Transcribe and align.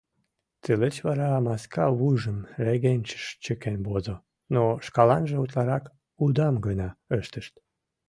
Тылеч 0.61 0.95
вара 1.07 1.29
маска 1.45 1.85
вуйжым 1.97 2.39
регенчыш 2.65 3.23
чыкен 3.43 3.77
возо— 3.87 4.15
но 4.53 4.63
шкаланже 4.85 5.35
утларак 5.43 5.83
удам 6.25 6.55
гына 6.65 6.89
ыштыш. 7.19 7.47